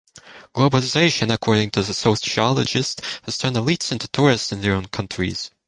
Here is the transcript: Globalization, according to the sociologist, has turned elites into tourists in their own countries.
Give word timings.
Globalization, 0.55 1.31
according 1.31 1.69
to 1.69 1.83
the 1.83 1.93
sociologist, 1.93 3.01
has 3.25 3.37
turned 3.37 3.55
elites 3.55 3.91
into 3.91 4.07
tourists 4.07 4.51
in 4.51 4.61
their 4.61 4.73
own 4.73 4.87
countries. 4.87 5.51